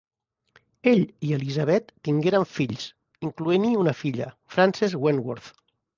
Ell 0.91 1.01
i 1.27 1.33
Elizabeth 1.37 1.93
tingueren 2.09 2.47
fills, 2.55 2.87
incloent-hi 3.29 3.75
una 3.83 3.97
filla, 4.03 4.31
Frances 4.57 4.97
Wentworth. 5.05 5.53